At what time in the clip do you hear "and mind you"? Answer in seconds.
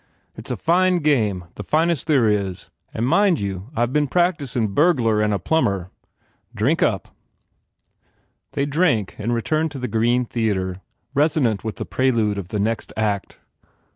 2.91-3.69